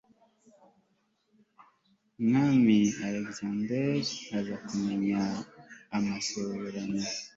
[2.19, 4.01] umwami alegisanderi
[4.37, 5.21] aza kumenya
[5.97, 7.01] amasezerano